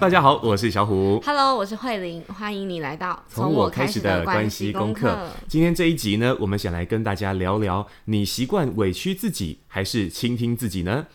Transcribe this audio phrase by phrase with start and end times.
[0.00, 1.20] 大家好，我是小虎。
[1.26, 5.28] Hello，我是慧玲，欢迎你来到从我开始的关系功课。
[5.46, 11.06] 今天这一集呢，我们想来跟大家聊聊：你习惯委屈自己，还是倾听自己呢？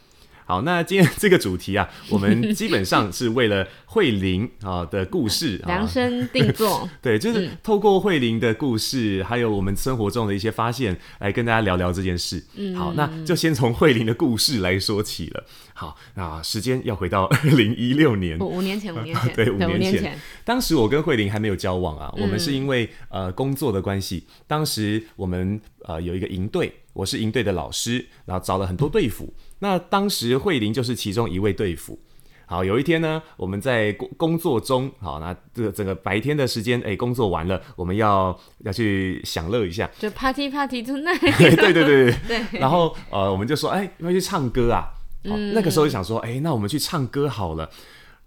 [0.48, 6.88] 好，那今天这个主题啊，我们基本上是为了慧玲 啊的故事量身定做。
[7.02, 12.44] 对，就是透过慧玲的故事，还有我们生活中的一些发现，来跟大家聊聊这件事。
[12.56, 15.44] 嗯，好，那就先从慧玲的故事来说起了。
[15.74, 20.16] 好，那时间要回到二零一六年，五年前， 五年前，对，五年前。
[20.44, 29.34] 当时我跟慧玲还没有交往啊，我们是因为呃工作的关系，当时我们呃有一个营队，我是营队的老师，然后找了很多队辅。
[29.60, 32.00] 那当时慧玲就是其中一位队服。
[32.48, 41.20] 好，有一天呢，我们在工工作中，好，那这个整个白天的时间，哎，工作完了，我们要要去享乐一下，就 party party tonight。
[41.40, 42.60] 对对对对 对。
[42.60, 44.94] 然后呃，我们就说，哎，要去唱歌啊？
[45.28, 47.68] 好，那个时候就想说，哎，那我们去唱歌好了。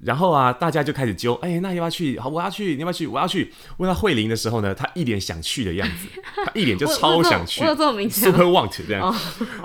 [0.00, 2.18] 然后啊，大家就开始揪，哎，那要不要去？
[2.20, 3.06] 好，我要去，你要不要去？
[3.06, 3.52] 我要去。
[3.78, 6.06] 问到慧玲的时候呢，她一脸想去的样子，
[6.44, 9.14] 她一脸就超想去，我有这么，super want 这样。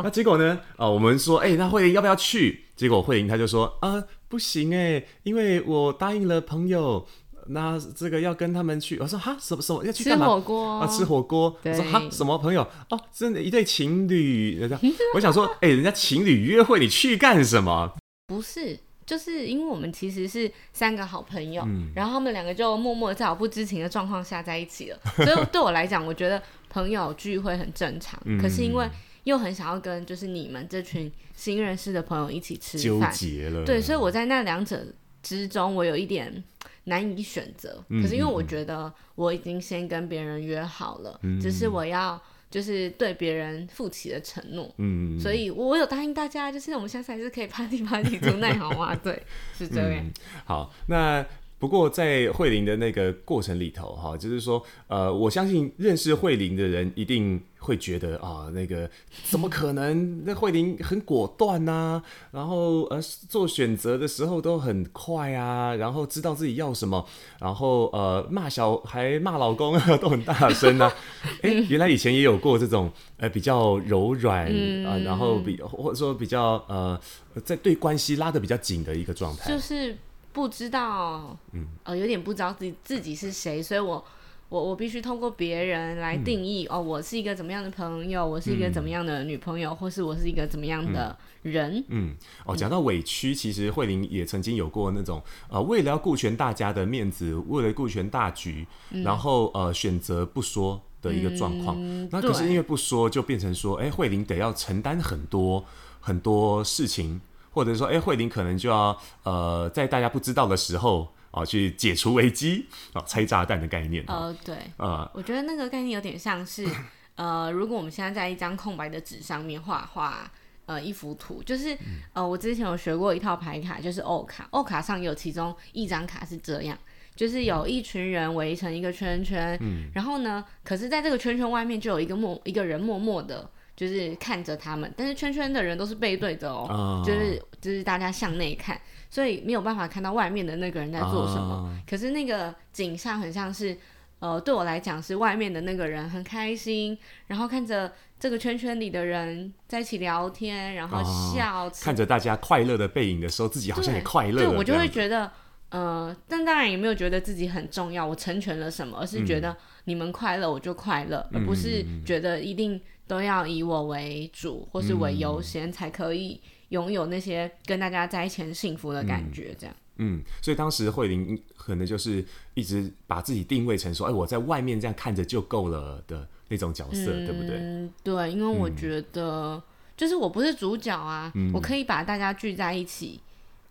[0.03, 0.59] 那结果呢？
[0.75, 2.65] 啊，我们说，哎，那慧玲要不要去？
[2.75, 7.05] 结果慧玲她就说，啊，不行哎，因为我答应了朋友，
[7.49, 8.97] 那这个要跟他们去。
[8.97, 10.25] 我说哈，什么什么要去干嘛？
[10.25, 11.55] 吃火锅啊，吃火锅。
[11.63, 12.67] 我说哈，什么朋友？
[12.89, 14.67] 哦，真的，一对情侣。
[15.13, 17.93] 我想说，哎，人家情侣约会，你去干什么？
[18.25, 18.79] 不是。
[19.05, 24.99] 就是因为我们其实是三个好朋友，嗯、然后他们两个就默默在我不知情的状况下在一起了。
[25.17, 28.19] 所以对我来讲，我觉得朋友聚会很正常。
[28.25, 28.89] 嗯、可是因为
[29.23, 33.65] 又很想要跟就是你们这群新认识的朋友一起吃饭，纠结了。
[33.65, 34.85] 对，所以我在那两者
[35.21, 36.43] 之中，我有一点
[36.85, 37.83] 难以选择。
[37.89, 42.21] 嗯、可是因为我觉得我已经先跟别人约好了，嗯、只是我要。
[42.53, 48.95] 就是对别人负起的承诺，嗯，所以我有答应大家，就是我们下次还是可以 party party tonight 好吗？
[48.95, 49.23] 对，
[49.57, 50.05] 是这样。
[50.05, 50.11] 嗯、
[50.45, 51.25] 好，那。
[51.59, 58.89] 不过在慧玲的那个过程里头，哈，就是说，呃，我相信认识慧玲的人一定会觉得啊，那个
[59.23, 60.23] 怎么可能？
[60.25, 67.05] 那慧玲很果断呐，然后呃，做选择的时候都很快啊，然后知道自己要什么，
[67.39, 70.93] 然后呃，骂小孩、骂老公都很大声啊。
[71.41, 76.99] 哎，原来以前也有过这种呃比较柔软啊、嗯呃，然后比或者说比较呃，
[77.45, 79.97] 在对关系拉的比较紧的一个状态，就是。
[80.33, 84.03] 不知道，嗯，呃，有点不知道自己自己是谁，所以我
[84.53, 92.15] 我我必须通过别人来定义，嗯、哦，我是一个怎么样的朋友，我是一个怎么样的女朋友，嗯、或是我是一个怎么样的人，嗯，嗯，
[92.45, 95.19] 哦，讲到委屈，其实慧玲也曾经有过那种，
[95.49, 105.65] 呃，为了要顾全大家的面子，为了顾全大局，嗯、然后呃选择不说的一个状况，嗯、那可是因为不说，就变成说，哎，慧玲得要承担很多
[105.99, 107.19] 很多事情。
[107.55, 114.03] 或者说，哎，慧玲可能就要呃，在大家不知道的时候啊、呃，去解除危机啊、呃，拆炸弹的概念。
[114.07, 116.65] 呃，对，呃，我觉得那个概念有点像是，
[117.15, 120.31] 呃，如果我们现在在一张空白的纸上面画画，
[120.67, 121.75] 呃，一幅图，就是
[122.13, 126.77] 呃，我之前有学过一套牌卡，就是欧卡，欧卡上有其中一张卡是这样，
[127.15, 133.49] 就是有一群人围成一个圈圈，嗯，然后呢，可是在这个圈圈外面就有一个默一个人默默的。
[133.75, 137.03] 就是看着他们，但是圈圈的人都是背对着哦，oh.
[137.03, 138.79] 就是就是大家向内看，
[139.13, 141.69] 所以没有办法看到外面的那个人在做什么。
[141.71, 141.87] Oh.
[141.87, 143.77] 可是那个景象很像是，
[144.17, 146.97] 呃，对我来讲是外面的那个人很开心，
[147.27, 151.83] 然后看着这个圈圈里的人在一起聊天，然后笑，oh.
[151.83, 154.45] 看着大家快乐的背影的时候，自己好像也快乐。
[154.45, 155.31] 对，我就会觉得，
[155.69, 162.81] 呃，但当然也没有觉得自己很重要，我成全了什么，而是觉得你们快乐我就快乐，嗯、而不是觉得一定。
[163.05, 166.39] 都要以我为主，或是为优先，嗯、才可以
[166.73, 169.55] 拥有那些跟大家在一起幸福的感觉。
[169.57, 172.25] 这样，嗯，所以当时慧玲可能就是
[172.55, 177.57] 一直把自己定位成说，哎，我在外面这样看着就够了的那种角色，嗯、对不对？
[177.57, 179.61] 嗯对，因为我觉得，
[179.95, 183.21] 就是我不是主角啊，嗯、我可以把大家聚在一起，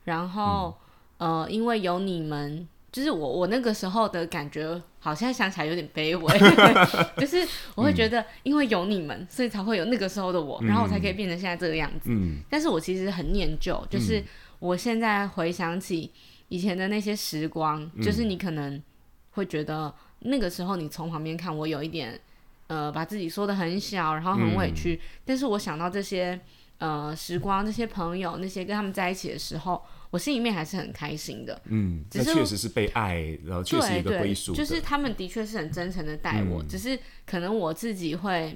[0.04, 0.76] 然后，
[1.18, 2.66] 嗯、呃，因为有你们。
[2.92, 6.38] 就是我我那个时候的感觉，好像想起来有点卑微，
[7.16, 12.10] 就是我会觉得，因为有你们，嗯、所以才会有那个时候的我，然后我才可以变成现在这个样子。
[12.10, 14.22] 嗯、但是我其实很念旧，就是
[14.58, 16.12] 我现在回想起
[16.48, 18.80] 以前的那些时光，嗯、就是你可能
[19.30, 22.20] 会觉得那个时候你从旁边看我有一点，
[22.66, 24.96] 呃，把自己说的很小，然后很委屈。
[24.96, 26.38] 嗯、但是我想到这些
[26.76, 29.82] 呃时光，这些朋友，那些跟他们在一起的时候。
[30.12, 33.16] 我心里面还是很开心的，嗯，只是确实是被爱，
[33.46, 34.54] 然后确实一个归属。
[34.54, 38.54] 就是他们的确是很真诚的待我，嗯、只是可能我自己会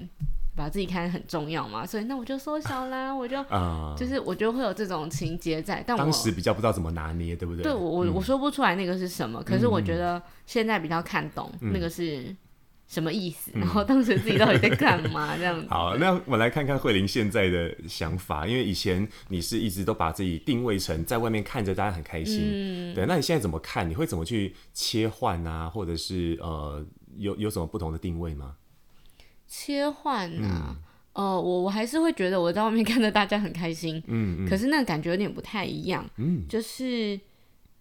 [0.55, 7.63] 把自己看得很重要嘛，所以那我就缩小啦，我就、嗯、就是我就会有这种情节在，但我当时比较不知道怎么拿捏，对不对？
[7.63, 12.37] 对，我我我说不出来那个是什么，嗯、可是我觉得现在比较看懂那个是
[12.89, 15.35] 什么意思，嗯、然后当时自己到底在干嘛？
[15.39, 15.67] 这样子。
[15.69, 23.89] 好，那我们来看看慧玲现在的想法，因为以前你是一直都把自己定位成在外面看着大家很开心，嗯、对，那你现在怎么看？
[23.89, 25.69] 你会怎么去切换啊？
[25.69, 26.85] 或者是呃，
[27.17, 28.57] 有有什么不同的定位吗？
[29.49, 30.77] 切换啊，
[31.15, 37.19] 嗯、呃，我我还是会觉得我在外面看着大家很开心，嗯，嗯，可是那个感觉有点不太一样，嗯，就是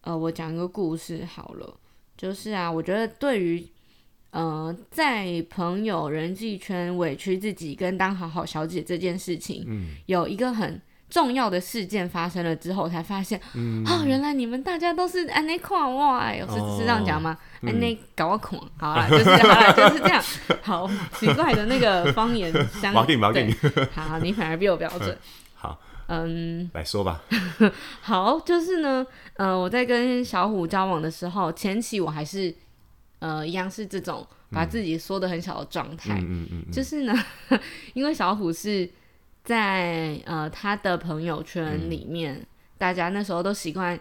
[0.01, 1.78] 呃，我讲一个故事好了，
[2.18, 3.66] 就是啊，我觉得对于
[4.36, 10.82] 呃，在朋友人际圈委屈自己跟当好好小姐这件事情，嗯，有一个很。
[11.08, 17.38] 重要的事件发生了之后，才发现，嗯、哦，原来你们大家都是安内狂哇，哎，是是这样讲吗？
[17.62, 20.24] 安内搞我看，好啦，就是好啦，就是这样，
[20.64, 22.52] 好奇怪的那个方言
[22.82, 22.92] 相
[23.32, 23.56] 对，
[23.94, 25.16] 好，你反而比我标准，
[25.54, 27.22] 好，嗯，来说吧，
[28.02, 29.06] 好，就是呢，
[29.36, 32.54] 呃，我在跟小虎交往的时候，前期我还是
[33.19, 37.13] 呃一样是这种把自己缩得很小的状态，嗯嗯嗯，就是呢，
[37.94, 38.89] 因为小虎是。
[39.45, 42.45] 在呃他的朋友圈里面，嗯、
[42.79, 43.95] 大家那时候都习惯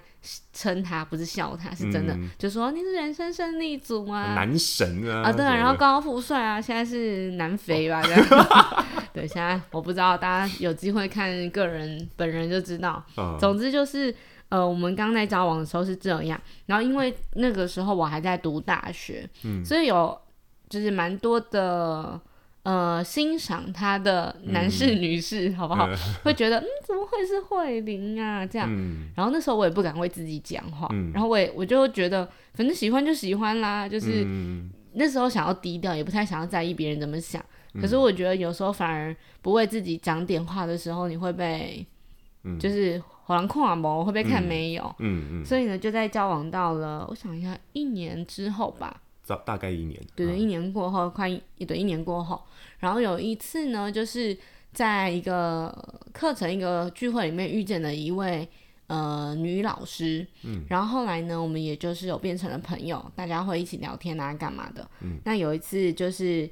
[0.55, 13.05] 称他，不是笑他，是真的，嗯、就说你是人生胜利组啊，男神啊，啊对啊，然后高富帅啊，现在是男肥吧，这样，哦、 对，现在我不知道，大家有机会看个人本人就知道。
[13.17, 14.17] 哦、总之就是，
[14.49, 20.17] 呃，我们刚在交往的时候是这样，然后因为那个时候我还在读大学，嗯、所以有
[20.69, 22.21] 就是蛮多的。
[22.65, 25.85] 呃，欣赏他的男士、女士，嗯、好不好？
[25.85, 28.47] 呃、会觉得，嗯，怎么会是慧玲啊？
[28.47, 37.45] 这样，嗯、然后那时候我也不敢为自己讲话，嗯、然后我也我就觉得，反正喜欢就喜欢啦，就是、嗯、那时候想要低调，也不太想要在意别人怎么想。
[37.75, 41.87] 嗯、可是我觉得有时候反而不为自己讲点话的时候，你会被，
[42.45, 45.43] 嗯、就是好像看毛会被看没有，嗯嗯。
[45.43, 49.01] 嗯、所以呢，就在交往到了，我想一下，一年之后吧。
[49.27, 52.43] 大大概一年，对对，一年过后，快一对一年过后，
[52.81, 54.37] 然后有一次呢，就是
[54.71, 55.75] 在一个
[56.13, 58.47] 课程、一个聚会里面遇见了一位
[58.87, 66.47] 呃女老师，嗯，然后后来呢，我们也就是有变成了朋友，大家会一起聊天啊，干嘛的，嗯，那有一次就是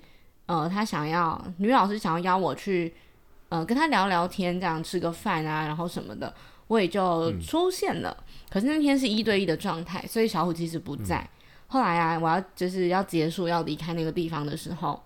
[0.47, 2.95] 呃，她想要女老师想要邀我去
[3.51, 6.35] 呃跟她聊聊天，这样吃个饭啊，然后什么的，
[6.73, 11.19] 我也就出现了，嗯，可是那天是一对一的状态，所以小虎其实不在。
[11.19, 11.29] 嗯。
[11.67, 15.03] 后来啊，我要就是要结束要离开那个地方的时候，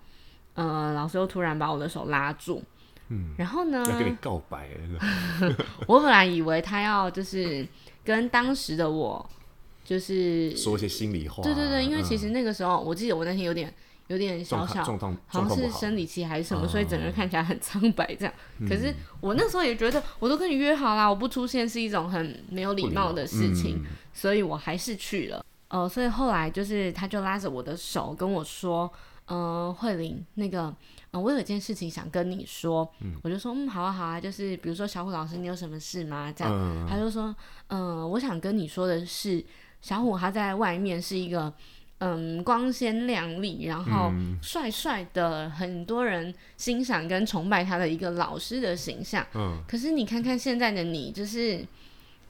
[0.54, 2.62] 嗯、呃，老师又突然把我的手拉住，
[3.08, 4.68] 嗯，然后呢，要跟你告白
[5.88, 7.66] 我本来以为他要就是
[8.04, 9.28] 跟当时的我，
[9.84, 11.42] 就是说一些心里话。
[11.42, 13.74] 对对对，因为其实那个时候，嗯、我记得我那天有点
[14.08, 14.84] 有点小小，
[15.26, 18.34] 好像是生理期还是什么，所以整个人看起来很苍白这样。
[18.58, 25.44] 嗯、可是我那时候也觉得，我都跟你约好啦，我不出现是一种很没有礼貌的事情，嗯、所以我还是去了。
[25.68, 28.88] 呃，所以后来就是，他就拉着我的手跟我说
[29.26, 30.72] ：“嗯、呃，慧玲，那个，
[31.10, 32.88] 呃，我有一件事情想跟你说。
[33.00, 36.32] 嗯”我就说：“嗯，好啊，好啊。”就是比如说，小虎老师，你有什么事吗？
[36.34, 37.34] 这样，嗯、他就说
[37.66, 39.44] ：“嗯、呃，我想跟你说的是，
[39.80, 41.52] 小虎他在外面是一个
[41.98, 44.12] 嗯光鲜亮丽，然后
[44.42, 49.26] 帅帅的，很多人欣赏跟崇拜他的一个老师的形象。
[49.34, 51.64] 嗯，可是你看看现在的你，就是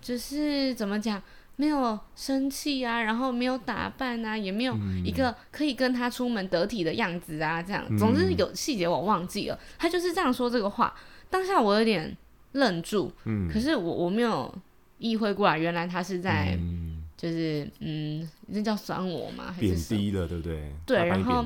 [0.00, 1.22] 就是怎么讲？”
[1.58, 10.94] 没有生气啊，然后没有打扮啊，也没有一个可以跟他出门得体的样子啊，这样，嗯、总之有细节我忘记了，他就是这样说这个话。
[11.30, 12.14] 当下我有点
[12.52, 14.54] 愣住，嗯、可是我我没有
[14.98, 16.85] 意会过来，原来他是在，嗯、
[17.16, 19.54] 就是嗯，那叫酸我吗？
[19.54, 20.72] 还是贬低了，对不对？
[20.84, 21.44] 对，然后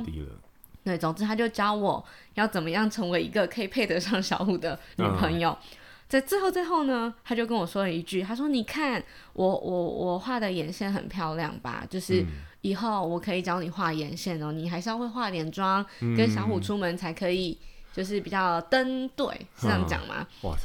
[0.85, 5.51] 对，总之他就教我要怎么样成为一个可以配得上小虎的女朋友。
[5.51, 5.77] 嗯
[6.11, 9.01] 在最后最后呢，他就跟我说了一句，他说：“你看
[9.33, 11.87] 我我我画的眼线很漂亮吧？
[11.89, 12.27] 就是
[12.63, 17.57] 以后我可以教你画眼线哦，你还是要会化点妆，嗯、跟小虎出门才可以，
[17.93, 20.57] 就是比较登对，是这样讲吗？”哇，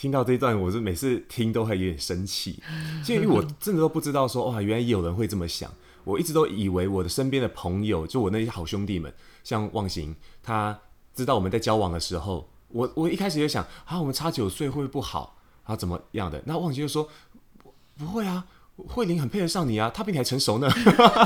[0.00, 2.58] 听到这一段，我是每次听都会有点生气，
[3.06, 5.70] 因为我真的都不知道说哇，原来有人会这么想。
[6.04, 9.12] 我一直都以为我的身边的朋友，就我那些好兄弟们，
[9.44, 10.78] 像忘形，他
[11.14, 12.48] 知道我们在交往的时候。
[12.68, 15.76] 我我一开始就想啊，我们差九岁会不会不好啊？
[15.76, 16.42] 怎么样的？
[16.46, 17.06] 那忘形就说
[17.62, 18.46] 不，不会啊，
[18.88, 20.66] 慧玲很配得上你啊，她比你还成熟呢。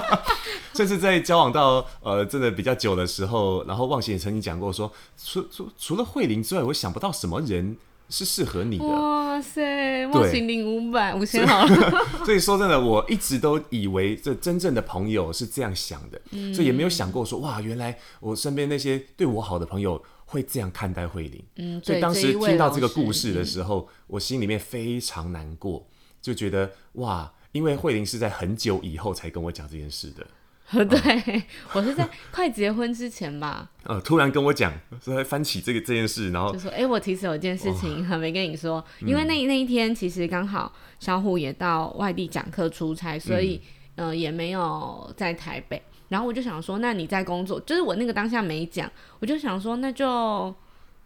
[0.75, 7.76] 甚至在交往到呃真的比较久的时候，然后忘形也曾经讲过说，除除除了慧玲之外，我想不到什么人
[8.08, 8.84] 是适合你的。
[8.84, 12.04] 哇塞，忘形领五百五千好了。
[12.25, 20.02] 所以说真的，我一直都以为这真正的朋友是这样想的，嗯、所以也没有想过说哇，原来我身边那些对我好的朋友。
[20.26, 21.44] 会这样看待慧玲。
[21.56, 25.87] 嗯，所以当时听到这个故事的时候，我心里面非常难过，
[26.20, 30.26] 就觉得哇，因为慧玲是在很久以后才跟我讲这件事的。
[30.73, 31.42] 对、嗯、
[31.75, 43.61] 我是在快结婚之前吧，呃， 突然跟我讲，说翻起这个这件事，然后就说，哎、欸，我其实有件事情还没跟你说，因为那那一天其实刚好小虎也到外地讲课出差，所以、
[43.97, 48.90] 嗯、呃也没有在台北，然后我就想说，那你在工作，就是我那个当下没讲，
[49.21, 50.52] 我就想说，那就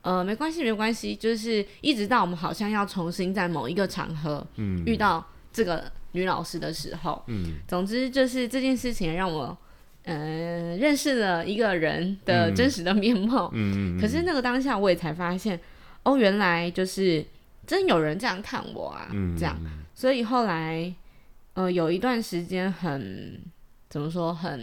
[0.02, 4.46] 呃没关系没关系，就是一直到我们好像要重新在某一个场合
[4.86, 5.90] 遇到这个。
[6.18, 9.56] 女老师的时候，嗯，总之就是这件事情让我，
[10.04, 15.58] 嗯、呃，认识了一个人的真实的面貌，嗯，可是那个当下我也才发现，
[16.02, 17.24] 哦，原来就是
[17.66, 19.56] 真有人这样看我啊，嗯、这样，
[19.94, 20.92] 所以后来，
[21.54, 23.40] 呃，有一段时间很
[23.88, 24.58] 怎么说，很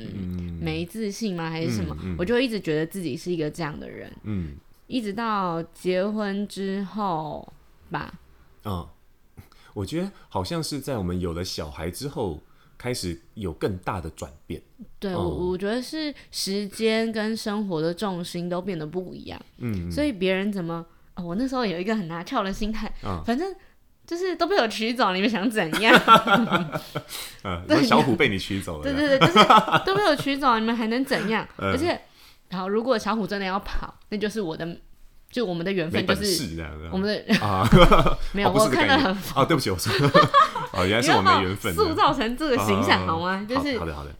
[0.60, 1.50] 没自信吗？
[1.50, 1.96] 还是什么？
[2.04, 4.56] 嗯嗯、我就一直觉得自己是一个这样的人，嗯，
[4.88, 7.54] 一直到结婚之后
[7.90, 8.14] 吧，
[8.66, 8.86] 嗯。
[9.76, 12.42] 我觉得好像是在我们有了小孩之后，
[12.78, 14.62] 开始有更大的转变。
[15.00, 19.38] 对，我、嗯、我觉得是时间跟生活的重心都变得不一样。
[19.58, 23.54] 嗯，所以别人怎么、哦，我那时候有一个很拿翘的心态，嗯、反正
[24.08, 25.94] 就是都被我取走，你们想怎样？
[27.44, 28.84] 嗯，小虎被你取走了。
[28.84, 29.40] 对对对，就是
[29.86, 31.46] 都被我取走，你们还能怎样？
[31.58, 32.00] 嗯、而且，
[32.52, 34.78] 好如果小虎真的要跑，那就是我的。
[35.32, 37.68] 就我们的缘分就是我们的啊，
[38.32, 39.92] 没有我看到很啊，对不起，我说
[40.72, 43.46] 哦，原来是我们的缘分，塑造成这个形象好吗？
[43.48, 44.16] 就是好的好的，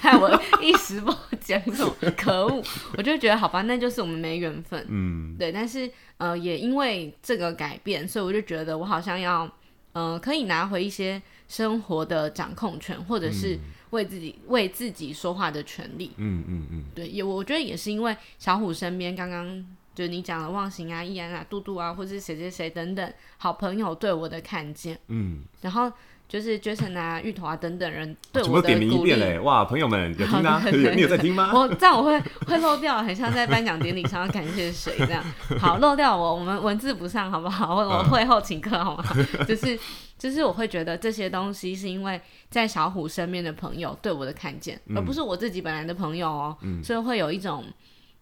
[0.00, 2.62] 害我一时不讲什么，可恶！
[2.96, 5.52] 我就觉得好吧，那就是我们没缘分，嗯，对。
[5.52, 9.50] 但是呃，也因为这个改变，所以我就觉得我好像要
[9.92, 13.58] 呃，可以拿回一些生活的掌控权，或者是
[13.90, 16.12] 为自己为自己说话的权利。
[16.16, 19.66] 嗯嗯嗯，对，也我觉得也是因为小虎身边刚刚。
[19.96, 25.90] 就是你讲的忘形啊、易安啊、杜杜啊，或者是谁谁谁等等好朋友对我的看见，嗯，然后
[26.28, 30.62] 就是 Jason 啊、 芋头啊等等人对我的鼓励，点名一遍嘞，哇，朋友们有听吗？
[30.94, 31.50] 你有在听吗？
[31.54, 35.24] 我这样我会会漏掉，很像在颁奖典礼上要感谢谁这样。
[35.58, 37.74] 好，漏掉我，我们文字不上好不好？
[37.74, 39.04] 我我会后请客好吗？
[39.48, 39.78] 就是
[40.18, 47.72] 就是我会觉得这些东西是因为在小虎身边的朋友对我的看见，嗯、而不是我自己本来的朋友哦，嗯、所以会有一种嗯、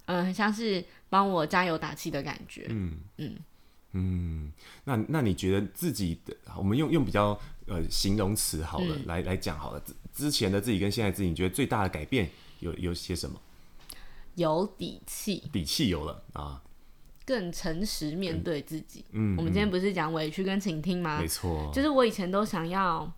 [0.07, 0.85] 呃，很像是。
[1.11, 2.67] 帮我加油打气的感觉。
[2.71, 3.37] 嗯嗯
[3.93, 9.79] 嗯，那那你觉得自己的，我们用用比较呃形容词好了，嗯、来来讲好了。
[9.79, 13.41] 之之前的自己跟现在自己，你觉得最大的改变有有些什么？
[14.35, 16.61] 有底气，底气有了啊，
[17.25, 19.05] 更诚实面对自己。
[19.13, 21.21] 嗯，我们今天不是讲委屈跟倾听吗？
[21.21, 23.09] 没错，就是我以前都想要。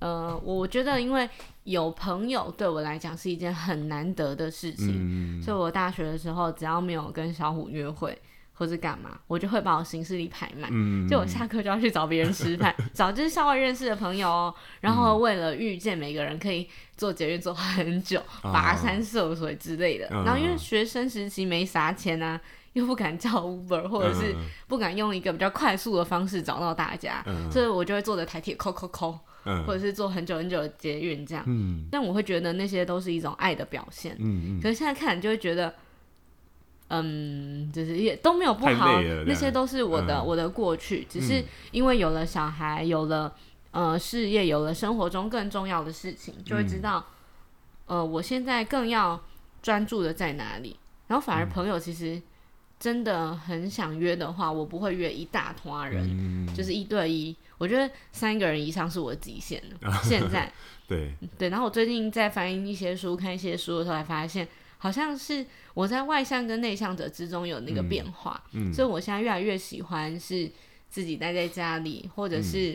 [0.00, 1.28] 呃，我觉得因为
[1.64, 8.18] 有朋友对我来讲是一件很难得的事情，嗯、所以我大学的时候只要没有跟小虎约会
[8.52, 20.06] 或者干嘛，我就会把我行事历排满，嗯、就我下课就要去找别人吃饭， 找就是校外认识的朋友哦，然后为了遇见每个人，可以坐捷运坐很久，跋、嗯、山涉水之类的。
[20.10, 22.40] 嗯、然后因为学生时期没啥钱啊，
[22.72, 24.34] 又不敢叫 Uber，或者是
[24.66, 29.18] 不敢用一个比较快速的方式找到大家，嗯、所以我就会坐着台铁抠抠抠。
[29.44, 34.14] 嗯、或者是坐很久很久的捷运这样，嗯、但我会觉得那些都是一种爱的表现。
[34.18, 35.74] 嗯嗯、可是现在看，你就会觉得，
[36.88, 43.34] 嗯，就是也都没有不好，那些都是我的、嗯、我的过去，只是因为有了小孩，有了
[43.70, 47.06] 呃事业，有了生活中更重要的事情，就会知道，
[47.86, 49.20] 嗯、呃，我现在更要
[49.62, 50.76] 专注的在哪里。
[51.06, 52.20] 然后反而朋友其实
[52.80, 57.36] 真的很想约的话，我不会约一大团人，嗯、就是一对一。
[57.58, 59.92] 我觉得三个人以上是我的极限了。
[60.02, 60.50] 现在，
[60.88, 65.44] 对对，然后我最近在翻一些书、看一些书的时候，才发现，好像是
[65.74, 68.42] 我在外向跟内向者之中有那个变化。
[68.52, 70.50] 嗯，所以我现在越来越喜欢是
[70.88, 72.72] 自己待在家里，或者是，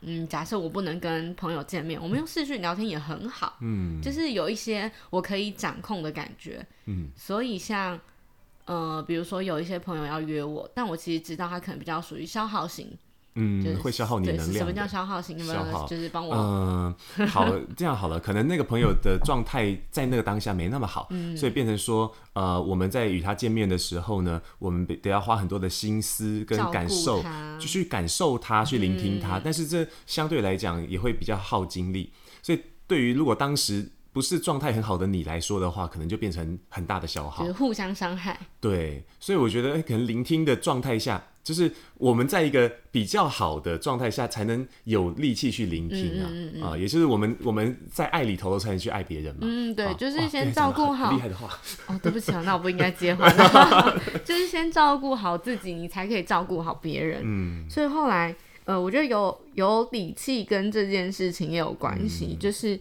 [0.00, 3.58] 嗯，嗯，假设我不能跟朋友见面，我们用视讯聊天也很好。
[3.60, 6.66] 嗯，就是有一些我可以掌控的感觉。
[6.86, 7.96] 嗯，所以像，
[8.66, 12.96] 呃，比如说有一些朋友要约我，但我其实知道他可能比较属于消耗型。
[13.36, 14.58] 嗯，会消耗你能量。
[14.58, 15.36] 什么叫消耗型？
[15.36, 16.36] 有没有就是帮我。
[16.36, 18.20] 嗯，好，这样好了。
[18.20, 27.24] 可能那个朋友的状态在那个当下没那么好，嗯、所以变成说，呃，我们在与他见面的时候呢，我们得要花很多的心思跟感受，
[27.58, 29.38] 就去感受他，去聆听他。
[29.38, 32.12] 嗯、但是这相对来讲也会比较耗精力。
[32.40, 38.38] 所以对于如果当时不是状态很好的你来说的话，可能就变成很大的消耗，就是互相伤害。
[38.60, 41.22] 对，所以我觉得可能聆听的状态下。
[41.44, 49.40] 就是我们在一个比较好的状态下，才能有力气去聆听啊、嗯嗯嗯、啊，也就是我们我们在爱里头才能去爱别人嘛。
[49.42, 51.12] 嗯，对，就是先照顾好。
[51.12, 51.50] 厉害的话。
[51.86, 53.28] 哦，对不起啊， 那我不应该接话。
[54.24, 57.20] 就是先照顾好自己，你才可以照顾好别人。
[57.22, 57.68] 嗯。
[57.68, 62.80] 所以后来，呃，我觉得有有底气跟这件事情也有关系，嗯、就是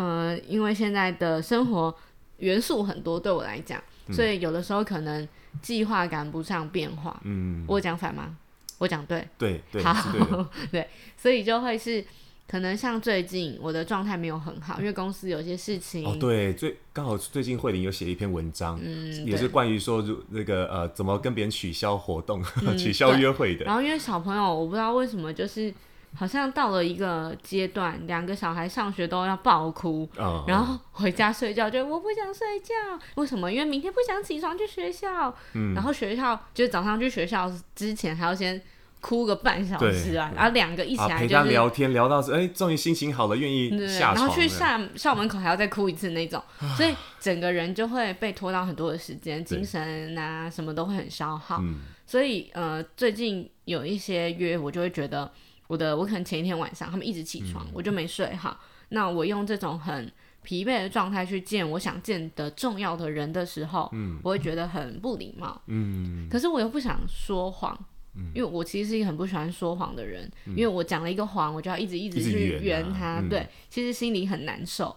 [0.00, 1.94] 呃，因为现在的生活
[2.38, 5.28] 元素很多，对我来讲，所以有的时候可能。
[5.60, 8.36] 计划赶不上变化，嗯，我讲反吗？
[8.78, 9.92] 我讲对，对对，好，
[10.70, 12.04] 对，所以就会是
[12.46, 25.74] 可能像最近我的状态没有很好，因为公司有些事情哦，对，最刚好最近慧玲有写一篇文章，嗯，也是关于说如那个呃怎么跟别人取消活动、嗯、 取消约会的，然后因为小朋友，我不知道为什么就是。
[26.14, 30.48] 好像到了一个阶段，两个小孩上学都要爆哭，oh.
[30.48, 32.74] 然后回家睡觉就我不想睡觉，
[33.14, 33.50] 为什么？
[33.50, 38.60] 因为明天不想起床去学校，嗯、然后学校就是早上去学校之前还要先
[39.00, 46.42] 哭个半小时啊，然后两个一起来、就是啊、陪他聊天聊到哎，终于心情好了，愿意下床，然后去校校门口还要再哭一次那种，
[46.76, 55.30] 所以整个人就会被拖到很多的时间，精神啊什么都会很消耗，嗯、所以呃最近有一些约我就会觉得。
[55.70, 58.58] 我的我可能前一天晚上他们一直起床，嗯、我就没睡好。
[58.88, 60.12] 那我用这种很
[60.42, 65.62] 疲惫的状态去见我想见的重要的人的时候，嗯、我会觉得很不礼貌。
[65.68, 67.78] 嗯、可是我又不想说谎，
[68.16, 70.28] 嗯、因为我其实是一个很不喜欢说谎的人。
[70.46, 73.06] 嗯、因为我讲了一个谎，我就要一直一直去圆它。
[73.06, 74.96] 啊、对，其实心里很难受。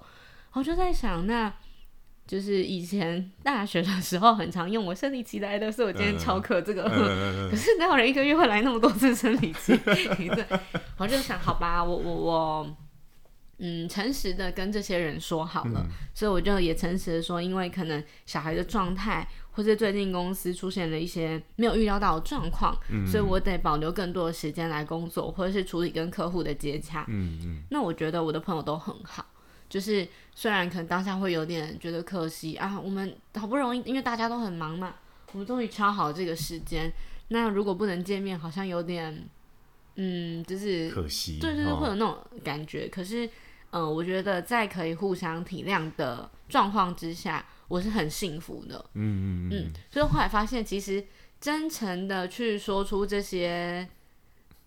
[0.53, 1.53] 我就在想那。
[2.25, 6.83] 就是以前大学的时候，很常用我生理期来的，所以我今天翘课这个。
[6.83, 9.77] 嗯嗯嗯、可是哪有人一个月会来那么多次生理期？
[10.97, 12.77] 我就想，好吧，我我我，
[13.57, 27.05] 嗯，诚实的跟这些人说好了，嗯、所以我就也诚实的说，因为可能小孩的状态，或是最近公司出现了一些没有预料到的状况，嗯、所以我得保留更多的时间来工作，或者是处理跟客户的接洽。
[27.09, 29.25] 嗯嗯、那我觉得我的朋友都很好。
[29.73, 34.93] 就是虽然可能当下会有点觉得可惜啊，我们好不容易，因为大家都很忙嘛，
[35.31, 36.93] 我们终于敲好这个时间。
[37.29, 39.27] 那如果不能见面，好像有点，
[39.95, 42.85] 嗯，就是可惜，对对对，会有那种感觉。
[42.85, 43.27] 哦、可是，
[43.71, 48.77] 呃，我觉得在可以互相体谅的状况之下，我是很幸福的。
[48.93, 49.73] 嗯嗯嗯。
[49.89, 51.03] 所以后来发现，其实
[51.41, 53.89] 真诚的去说出这些，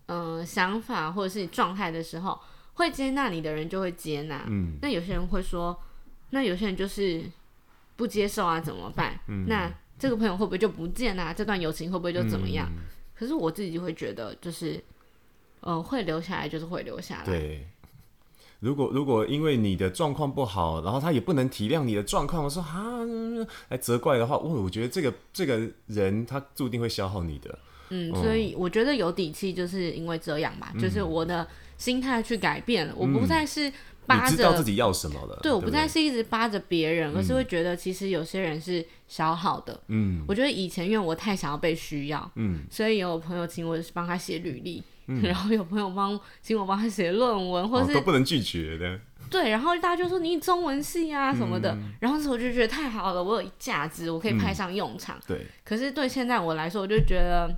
[0.07, 2.37] 嗯、呃，想法或者是状态的时候。
[2.77, 5.77] 会接纳你的人就会接纳，嗯，那有些人会说，
[6.29, 7.23] 那有些人就是
[7.95, 9.19] 不接受啊，怎么办？
[9.27, 11.33] 嗯，那这个朋友会不会就不见啊？
[11.33, 12.69] 这段友情会不会就怎么样？
[12.71, 12.83] 嗯，
[13.15, 14.79] 可是我自己就会觉得，就是，
[15.61, 17.25] 呃，会留下来就是会留下来。
[17.25, 17.67] 对，
[18.59, 22.99] 如果如果因为你的状况不好，然后他也不能体谅你的状况，我说哈，
[23.69, 27.59] 来责怪的话，我我觉得这个这个人他注定会消耗你的。
[27.89, 31.47] 嗯，所以我觉得有底气，就是因为这样吧，嗯，就是我的。
[31.77, 33.71] 心态去改变了，我不再是
[34.07, 35.39] 扒着、嗯、知道自己要什么了。
[35.43, 39.79] 对，我不再是一直扒着别人，而是会觉得其实有些人是消耗的。
[39.89, 48.99] 嗯，我觉得以前因为我太想要被需要，嗯，所以有朋友请我帮他写履历，嗯、然后有朋友帮请我帮他写论文，或是、哦、都不能拒绝的。
[49.29, 55.17] 对，然后大家就说你中文系啊什么的，嗯、然后我就觉得太好了，我有价值，我可以派上用场。
[55.17, 57.53] 嗯、对，可是对现在我来说，我就觉得，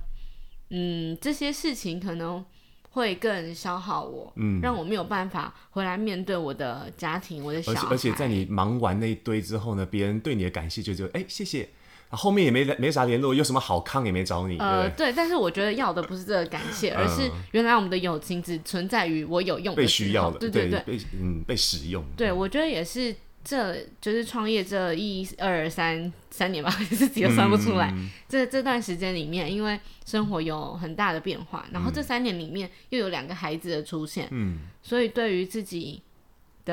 [0.70, 2.44] 嗯，这些事情可能。
[2.92, 7.86] 会更消耗我，嗯，让我没有办法回来面对我的家庭，我的小孩。
[7.88, 11.68] 而且在你忙完那一堆之后呢，别人对你的感谢就就哎谢谢，
[12.10, 14.58] 后面也没没啥联络，有什么好康也没找你。
[14.58, 22.04] 呃，对，对，但是我觉得要的不是这个感谢，而是原来我们的友情只存在于我有用的被需要的，对对对，被嗯被使用。
[22.16, 23.14] 对，我觉得也是。
[23.42, 27.90] 这就是创业这一二三三年吧， 自己都算不出来。
[27.96, 36.02] 嗯、这这段时间里面，因为生活有很大的变化，然后这三年里面又有两个孩子的出现，嗯、所以对于自己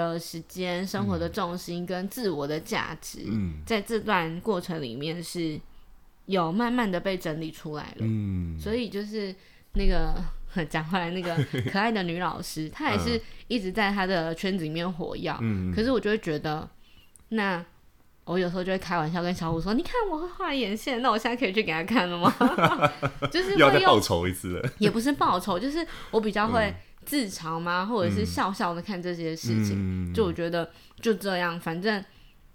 [0.05, 5.59] 的时间、生活的重心跟自我的价值，嗯、在这段过程里面是
[6.25, 7.97] 有慢慢的被整理出来了。
[7.99, 9.33] 嗯、所以就是
[9.73, 10.15] 那个。
[10.71, 11.35] 讲回来，那个
[11.69, 15.37] 可爱的女老师，她也是一直在她的圈子里面火药。
[15.41, 16.67] 嗯，可是我就会觉得，
[17.29, 17.63] 那
[18.23, 22.33] 我有时候就会开玩笑跟小虎说：“你看我会画眼线，那我现在可以去给她看了吗？”
[23.29, 26.73] 就是要再报仇一次了，也不是报仇，就是我比较会
[27.07, 30.13] 自嘲吗，或者是笑笑的看这些事情。
[30.13, 30.69] 就我觉得
[31.01, 32.03] 就这样，反正。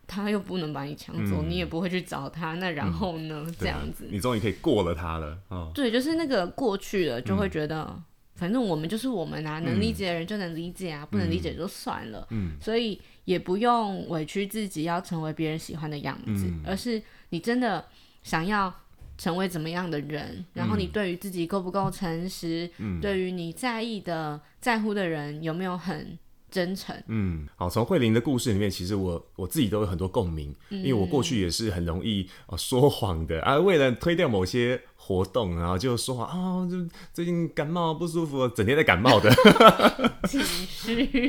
[0.04, 3.44] 他又不能把你抢走，嗯、你也不会去找他，那然后呢？
[3.46, 5.38] 嗯、这样子，你终于可以过了他了。
[5.48, 12.26] 哦，对，就是那个过去了，就会觉得，嗯、反正我们就是我们啊，能理解的人就能理解啊，嗯、不能理解就算了。
[12.30, 17.82] 嗯，所以也不用委屈自己要成为别人喜欢的样子，嗯、而是你真的
[18.22, 18.74] 想要
[19.18, 26.18] 成为怎么样的人，然后你对于自己够不够诚实，嗯，对于你在意的、在乎的人有没有很
[26.50, 26.94] 真诚？
[27.06, 36.76] 嗯，好，从慧玲的故事里面，其实我我自己都有很多共鸣，嗯，因为我过去也是很容易哦说谎的啊，为了推掉某些活动，然后就说谎啊，就
[37.12, 39.30] 最近感冒不舒服，整天在感冒的，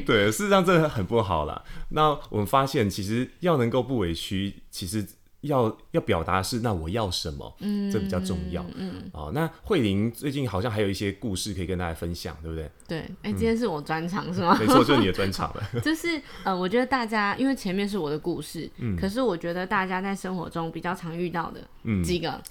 [0.05, 1.63] 对，事实上这很不好啦。
[1.89, 5.05] 那我们发现，其实要能够不委屈，其实。
[5.43, 7.55] 要要表达是，那我要什么？
[7.59, 8.65] 嗯，这比较重要。
[8.75, 12.71] 嗯，哦，那慧玲最近好像还有一些故事可以跟大家分享，对不对？
[12.87, 14.57] 对，哎、欸，今天是我专场、嗯、是吗？
[14.57, 15.63] 没错，就是你的专场了。
[15.83, 21.59] 就是呃，我觉得大家因为前面是我的故事，嗯，可是我觉得大家在生活中比较常遇到的
[22.03, 22.41] 几个，嗯、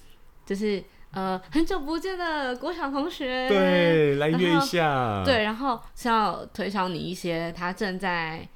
[0.44, 8.46] 就是呃，很久不见的国小同学，对，来约一下，对，然后是要推销你一些他正在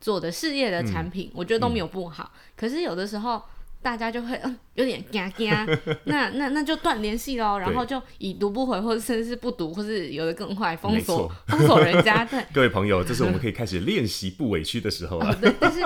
[0.00, 3.42] 做的事业的产品，嗯、我觉得都没有不好，嗯、可是有的时候。
[3.82, 5.50] 大家就会嗯有点惊惊，
[6.04, 12.24] 那那那就断联系喽，然后就已读不回，或者甚至是不读，或是有的更坏，封锁 封锁人家。
[12.24, 15.30] 对， 各位朋友，这是我们可以开始练习不委屈的时候了。
[15.30, 15.80] 哦、对，但是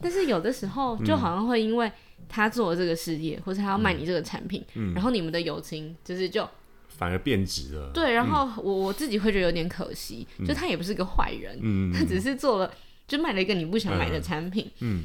[0.00, 1.90] 但是有的时候就好像会因为
[2.28, 6.46] 他做了这个事业，嗯、或是他要卖你这个产品，嗯、然后你们的友情就是就
[6.88, 7.90] 反而变质了。
[7.94, 12.70] 对，然后我我自己会觉得有点可惜，嗯、就他也不是个坏人，嗯、他只是做了
[13.06, 15.04] 就卖了一个你不想买的产品，嗯。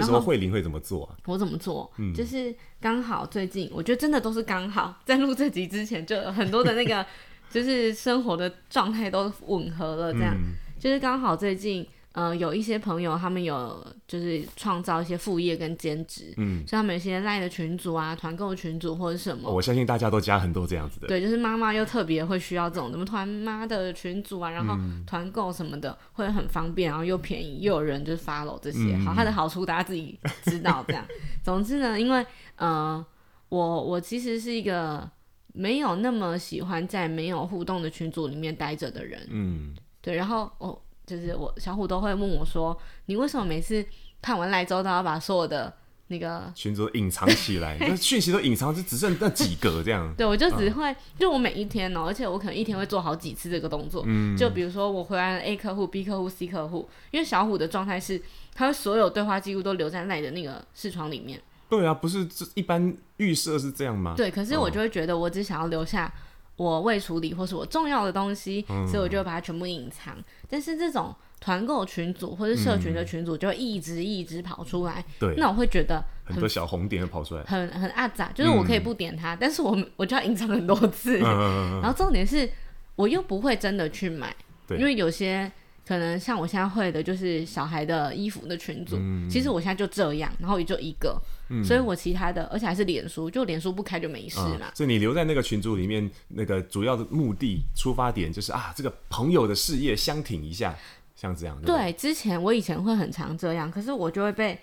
[0.00, 1.16] 这时候慧玲会怎么做啊？
[1.26, 1.90] 我怎么做？
[1.98, 7.04] 嗯，就是刚好最近，我觉得真的都是刚好，在录这集之前，就很多的那个，
[7.50, 11.86] 就是生活的状态都吻合了，这样，嗯、就是刚好最近。
[12.14, 21.08] 呃，有一些朋友，他们有就是创造一些副业跟兼职，嗯，像他们有些赖的群组啊、团购群组或者什么，我相信大家都加很多这样子的。
[21.08, 30.84] 对，就是妈妈又特别会需要这种什么团妈的群组啊，然后团购什么的、嗯、会很方便，然后又便宜，又有人就是 follow 这些，好，它的好处大家自己知道。
[30.86, 31.04] 这样，
[31.42, 32.24] 总之呢，因为
[32.54, 33.04] 呃，
[33.48, 35.10] 我我其实是一个
[35.52, 40.80] 没有那么喜欢在没有互动的群组里面待着的人，嗯，对，然后我。
[41.06, 43.84] 就是我小虎都会问我说：“你为什么每次
[44.22, 45.72] 看完赖之后都要把所有的
[46.06, 47.76] 那个群组隐藏起来？
[47.78, 54.02] 那讯息都隐藏，就只剩那几个这样？” 对，我就只会，嗯、就我每一天哦、喔，而且我可能一天会做好几次这个动作。
[54.06, 58.20] 嗯，就比如说我回来了 A 客户、B 客户、C 客户，因为小虎的状态是，
[58.54, 61.40] 他会所有对话记录都留在赖的那个视窗里面。
[61.68, 64.14] 对啊，不是这一般预设是这样吗？
[64.16, 66.10] 对，可是我就会觉得，我只想要留下。
[66.56, 70.16] 我未处理或是我重要的东西，嗯、所以我就会把它全部隐藏。
[70.48, 81.18] 但是这种团购群组或是社群的群组就会一直一直跑出来，对、嗯，那我会觉得很，很多小红点会跑出来，很很阿杂，就是我可以不点它，嗯、但是我我就要隐藏很多次。
[81.22, 82.48] 嗯、然后重点是，
[82.94, 84.34] 我又不会真的去买，
[84.66, 84.78] 对。
[84.78, 85.50] 因为有些
[85.86, 91.20] 可能像我现在会的就是小孩的衣服的群组，嗯、其实我现在就这样，然后也就一个。
[91.48, 94.72] 嗯、所以我其他的，而且还是脸书，就脸书不开就没事了、嗯。
[94.74, 100.74] 所以你留在那个群组里面，那个主要的目的、出发点就是啊，这个朋友的事业相挺一下，
[101.14, 101.60] 像这样。
[101.60, 104.58] 对，对，之前我以前会很常这样，可是我就会被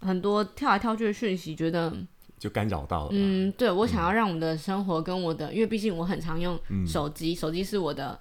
[0.00, 1.92] 很多跳来跳去的讯息，觉得
[2.38, 3.10] 就干扰到了。
[3.12, 8.18] 嗯，对，我想要让我的生活跟我的，嗯、因为毕竟我很常用手机，嗯、手机是我的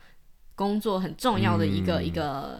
[0.55, 2.59] 工作很重要的一个、嗯、一个。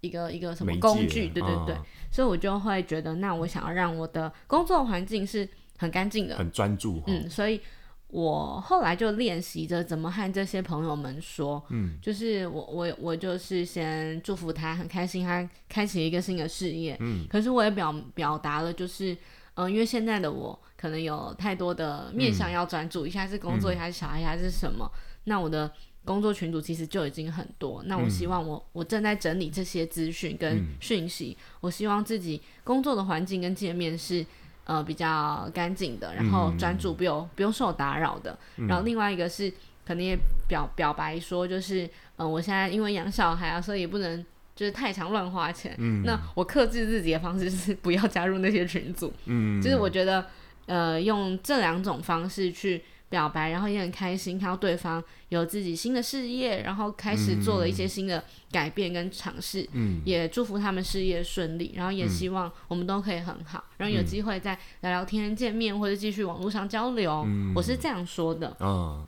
[0.00, 1.28] 一个一个什么工具？
[1.28, 7.02] 对对对，哦、所以我就会觉得，那我想要让我的工作环境是很干净的，很专注、哦。
[7.06, 7.60] 嗯，所以
[8.08, 11.62] 我后来就练习着怎么和这些朋友们说。
[11.68, 16.96] 嗯，就是我我我就是先祝福他很开心，他开启一个新的事业。
[17.00, 19.12] 嗯，可是我也表表达了，就是
[19.54, 24.90] 嗯、呃，因为现在的我可能有太多的面向要专注，嗯、一下是工作，一下是小孩，一下是什么？
[25.24, 25.70] 那我的。
[26.10, 34.26] 工作群组其实就已经很多，那我希望我、嗯、我正在整理这些资讯跟讯息，嗯、我希望自己工作的环境跟界面是
[34.64, 38.36] 呃比较干净的，然后专注不用、嗯、不用受打扰的。
[38.56, 39.52] 嗯、然后另外一个是
[39.86, 40.18] 肯定也
[40.48, 45.76] 表表白说，就是呃我现在因为养小孩啊，所以也不能就是太常乱花钱。
[45.78, 49.12] 嗯、那我克制自己的方式是不要加入那些群组。
[49.26, 50.26] 嗯，就是我觉得
[50.66, 52.82] 呃用这两种方式去。
[53.10, 67.24] 表白，然后也很开心看到对方有自己新的事业，然后开始做了一些新的改变跟尝试，嗯，也祝福他们事业顺利，然后也希望我们都可以很好，然后有机会再聊聊天、见面或者继续网络上交流。
[67.26, 68.56] 嗯，我是这样说的。
[68.60, 69.04] 嗯，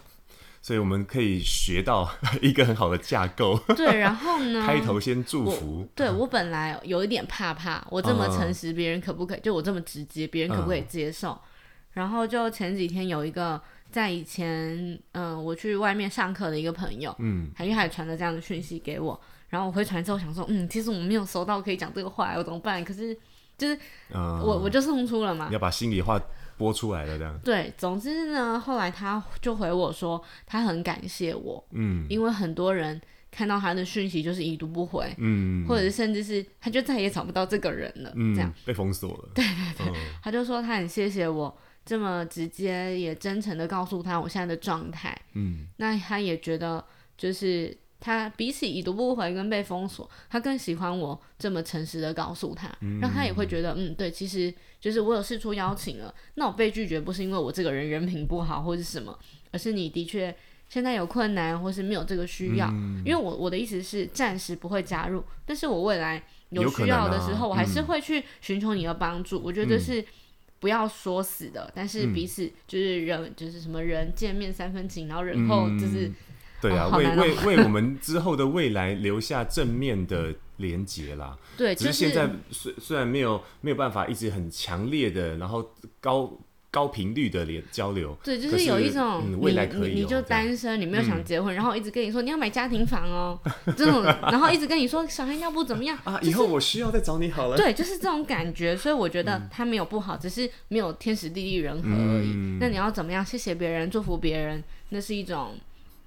[0.60, 2.10] 所以我们可以学到
[2.42, 3.56] 一个很好的架构。
[3.76, 4.66] 对，然后呢？
[4.66, 5.82] 开头先祝福。
[5.82, 9.40] 我对我本来有一点怕怕，我这么诚实，别人可不可以？
[9.40, 11.40] 就我这么直接，别人可不可以接受？
[11.92, 13.62] 然后就前几天有一个。
[13.92, 14.74] 在以前，
[15.12, 22.83] 嗯、呃，我去外面上课的一个朋友，嗯，还因为还传了这样的讯息给我，然后我回传之后想说，嗯，其实我没有收到可以讲这个话，我怎么办？
[22.83, 23.14] 可是
[23.59, 23.78] 就是，
[24.11, 26.20] 呃、我我就送出了嘛，你要把心里话
[26.57, 27.38] 播出来了这样。
[27.44, 33.00] 对，总之呢，后来他就回我说，他很感谢我，嗯，因为很多人
[33.31, 38.52] 看到他的讯息就是已读不回，嗯，或者是甚至是他就再也找不到这个人了，嗯、这样。
[38.64, 39.28] 被封锁了。
[39.35, 46.84] 对对对，嗯、他就说他很谢谢我这么直接也真诚的告诉他我现在的状态，嗯，那他也觉得
[47.16, 47.76] 就是。
[48.04, 59.16] 他比起已读不回跟被封锁，他更喜欢我这么诚实的告诉他，嗯、让他也会觉得，嗯，对，其实就是我有事出邀请了，那我被拒绝不是因为我这个人人品不好或是什么，
[59.52, 60.34] 而是你的确
[60.68, 69.38] 现在有困难或是没有这个需要，嗯、因为我我的意思是暂时不会加入，但是我未来有需要的时候，啊、我还是会去寻求你的帮助。
[69.38, 70.04] 嗯、我觉得是
[70.62, 76.07] 不要说死的，但是彼此就是人就是什么人见面三分情，然后人后就是。
[76.09, 76.14] 嗯
[76.62, 81.37] 对啊，哦、为为为我们之后的未来留下正面的连结啦。
[81.57, 86.33] 对，只是现在虽虽然没有没有办法一直很强烈的，然后高
[86.72, 88.16] 高频率的连交流。
[88.24, 93.38] 对，就是有一种、嗯、未来可以、哦，你就单身，你没有想结婚，嗯、然后一直跟你说你要买家庭房哦，
[93.76, 96.18] 这种，然后一直跟你说小孩尿布怎么样 啊？
[96.18, 97.56] 就是、以后我需要再找你好了。
[97.56, 102.32] 对，就是这种感觉，所以我觉得他没有不好，只是没有天时地利人和而已。
[102.35, 103.22] 嗯、那你要怎么样？
[103.22, 105.54] 谢谢别人，祝福别人，那是一种。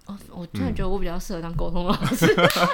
[0.08, 2.28] 哦，我突然觉得我比较适合当沟通老师。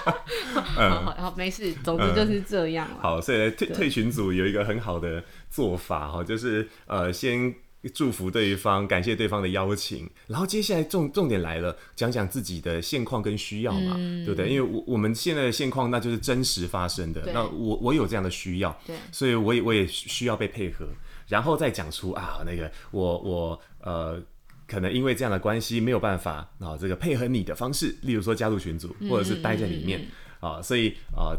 [0.78, 3.00] 嗯、好好好，没事，总之就是这样、嗯。
[3.02, 7.56] 好，所以退退群组有一个很好的做法哈，就是呃，先
[7.90, 14.50] 祝福对方，感谢对方的邀请，然后接下来重重点来了，讲讲自己的现况跟需要嘛，嗯、对不对？
[14.50, 20.88] 因为我我们现在的现况那就是真实发生的，那我我有这样的需要，对，所以我也我也需要被配合，
[21.28, 24.22] 然后再讲出啊，那个我我呃。
[24.68, 30.08] 可能因为这样的关系没有办法啊，这个配合你的方式，例如说加入群组，或者是待在里面、嗯
[30.40, 31.36] 嗯、啊，所以啊，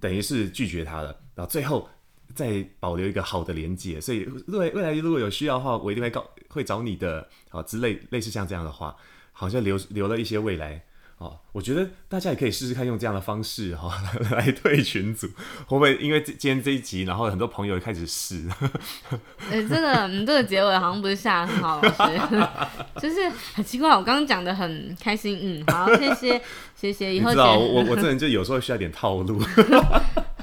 [0.00, 1.16] 等于是拒绝他了。
[1.36, 1.88] 然后最后
[2.36, 8.94] 再保留一个好的连接，所以未未来如果有需要的话，我一定会告会找你的啊之类类似像这样的话，
[9.32, 10.84] 好像留留了一些未来。
[11.18, 15.26] 哦，我觉得大家也可以试试看用这样的方式哈、哦、 来退群组，
[15.64, 18.46] 会不会因为今天这一集，然后很多朋友开始试？
[19.50, 22.48] 哎、欸，这个嗯，这个结尾好像不是下很好，老师，
[23.00, 23.88] 就是很奇怪。
[23.96, 26.42] 我刚刚讲的很开心，嗯，好，谢谢，
[26.74, 27.14] 谢谢。
[27.14, 29.42] 以后知道我我这人就有时候需要点套路。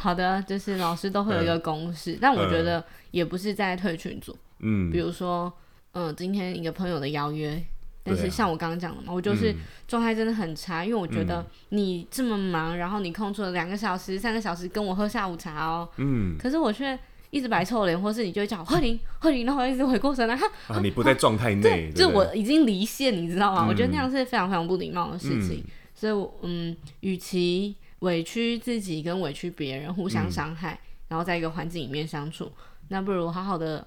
[0.04, 5.52] 好的，就是老师都会有一个公式，嗯、但我觉得也不是在退群组，嗯，比如说，
[5.94, 7.64] 嗯，今天一个朋友的邀约。
[8.06, 9.56] 但是像我刚刚讲的嘛，啊、我就是
[9.88, 23.64] 状态真的很差，嗯、因为我觉得你这么忙，然后你空出了两个小时、三个小时跟我喝下午茶哦，嗯，可是我却一直摆臭脸，或是你就会叫我慧玲、 慧玲，然后一直回过神来，哈，啊，你不在状态内，对，就我已经离线，你知道吗？
[23.64, 32.52] 嗯、我觉得那样是非常非常不礼貌的事情，嗯、所以我嗯，与其委屈自己跟委屈别人互相伤害，嗯、然后在一个环境里面相处，
[32.88, 33.86] 那不如好好的。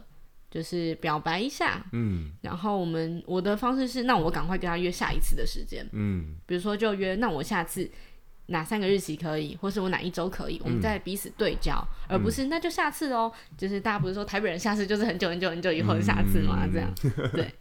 [0.48, 7.90] 就是表白一下，嗯，然后我们我的方式是，那我赶快跟他约下一次的时间，嗯，比如说就约，那我下次
[8.46, 11.76] 哪三个日期可以，或是我哪一周可以，我们再彼此对焦，
[12.09, 16.94] 嗯、而不是那就下次哦，就是大家不是说台北人下次就是很久很久很久以后的下次嘛，嗯、这样，
[17.35, 17.52] 对，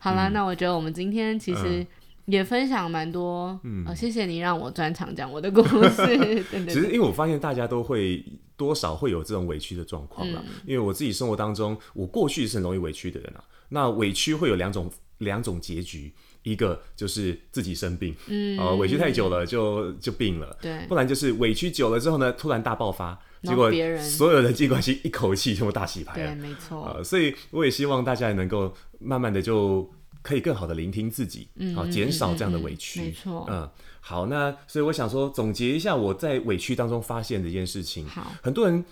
[0.00, 1.86] 好啦，嗯、那我觉得我们今天其实。
[2.30, 6.06] 也分享蛮多，嗯、呃，谢谢你让我专场讲我的故事。
[6.06, 8.24] 对对对，其实因为我发现大家都会
[8.56, 13.42] 多少会有这种委屈的状况啦，嗯、因为我自己生活当中，我过去是很容易委屈的人啊。
[13.68, 16.12] 那委屈会有两种两种结局，
[16.42, 26.84] 一个就是自己生病，嗯，呃，委屈太久了就就病了，对，不然就是委屈久了之后呢，突然大爆发，结果所有人际关系一口气全部大洗牌了，对，没错。
[26.84, 29.90] 呃，所以我也希望大家也能够慢慢的就。
[30.22, 33.00] 可以更好的聆听自己，好减少这样的委屈。
[33.00, 33.68] 没错，嗯，
[34.00, 38.06] 好，那所以我想说，总结一下我在委屈当中发现的一件事情。
[38.06, 38.84] 好，很多人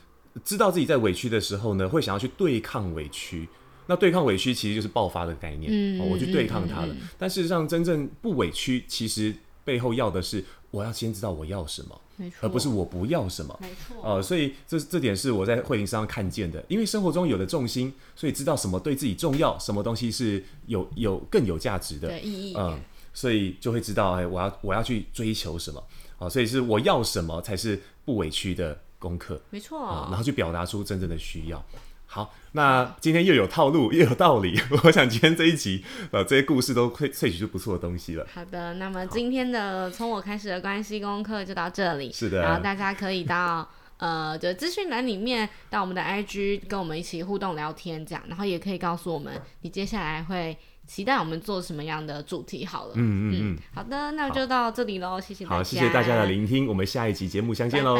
[0.44, 3.48] 知道自己在委屈的时候呢，会想要去对抗委屈。
[3.86, 6.94] 那对抗委屈其实就是爆发的概念，嗯，我去对抗它了。
[7.16, 11.98] 但事实上，真正不委屈，其实背后要的是，我要先知道我要什么。
[12.40, 16.64] 而不是我不要什么，没错，呃，所以这这点是我在慧玲身上看见的。
[16.68, 22.80] 因为生活中有了重心，所以知道什么对自己重要，什么东西是有有更有价值的，意义，嗯，
[23.12, 25.82] 所以就会知道，哎，我要我要去追求什么，
[26.18, 29.78] 啊，所以是我要什么才是不委屈的功课，没错，
[30.08, 31.64] 然后去表达出真正的需要。
[32.10, 38.26] 好，那今天又有套路又有道理， 我想今天这一集，呃，这些故事都萃萃取出不错的东西了。
[38.32, 42.10] 好的，那么今天的从我开始的关系功课就到这里。
[42.10, 43.68] 是的，然后大家可以到
[43.98, 52.64] 呃，就资讯栏里面到我们的 IG 跟我们一起互动聊天，这样，然后也可以告诉我们你接下来会期待我们做什么样的主题。
[52.64, 57.96] 好了，嗯嗯嗯，好的，那就到这里喽，谢谢大家，好，谢谢大家的聆听，我们下一集节目相见喽，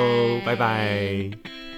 [0.47, 0.57] 拜拜。
[0.57, 1.78] 拜拜。